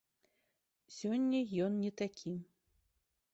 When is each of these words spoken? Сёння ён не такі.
Сёння 0.99 1.39
ён 1.67 1.77
не 1.83 1.91
такі. 2.03 2.33